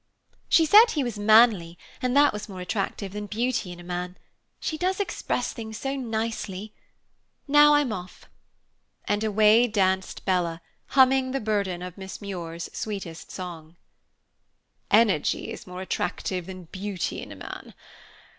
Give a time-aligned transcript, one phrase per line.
[0.49, 4.17] "She said he was manly, and that was more attractive than beauty in a man.
[4.59, 6.73] She does express things so nicely.
[7.47, 8.27] Now I'm off."
[9.05, 10.59] And away danced Bella,
[10.97, 13.75] humming the burden of Miss Muir's sweetest song.
[14.89, 17.75] "'Energy is more attractive than beauty in a man.